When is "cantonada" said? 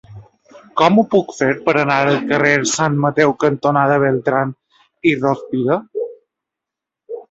3.47-4.01